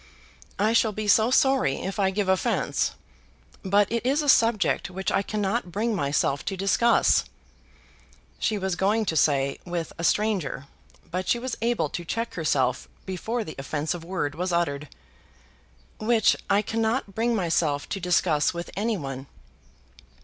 "I 0.57 0.73
shall 0.73 0.93
be 0.93 1.07
so 1.07 1.29
sorry 1.29 1.75
if 1.75 1.99
I 1.99 2.09
give 2.09 2.27
offence, 2.27 2.95
but 3.63 3.85
it 3.91 4.03
is 4.03 4.23
a 4.23 4.29
subject 4.29 4.89
which 4.89 5.11
I 5.11 5.21
cannot 5.21 5.71
bring 5.71 5.93
myself 5.95 6.43
to 6.45 6.57
discuss" 6.57 7.25
she 8.39 8.57
was 8.57 8.75
going 8.75 9.05
to 9.05 9.15
say 9.15 9.59
with 9.63 9.93
a 9.99 10.03
stranger, 10.03 10.65
but 11.11 11.27
she 11.27 11.37
was 11.37 11.55
able 11.61 11.87
to 11.89 12.03
check 12.03 12.33
herself 12.33 12.87
before 13.05 13.43
the 13.43 13.53
offensive 13.59 14.03
word 14.03 14.33
was 14.33 14.51
uttered, 14.51 14.87
"which 15.99 16.35
I 16.49 16.63
cannot 16.63 17.13
bring 17.13 17.35
myself 17.35 17.87
to 17.89 17.99
discuss 17.99 18.55
with 18.55 18.71
any 18.75 18.97
one." 18.97 19.27